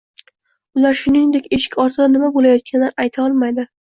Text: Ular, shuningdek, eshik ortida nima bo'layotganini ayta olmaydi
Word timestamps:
Ular, 0.79 0.97
shuningdek, 1.01 1.49
eshik 1.59 1.77
ortida 1.85 2.09
nima 2.15 2.31
bo'layotganini 2.39 2.91
ayta 3.05 3.29
olmaydi 3.29 3.67